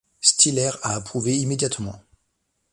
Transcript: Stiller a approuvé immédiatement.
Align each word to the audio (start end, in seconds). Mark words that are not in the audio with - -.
Stiller 0.19 0.71
a 0.81 0.95
approuvé 0.95 1.37
immédiatement. 1.37 1.99